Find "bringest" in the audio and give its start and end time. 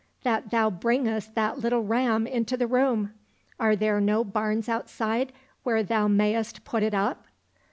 0.67-1.35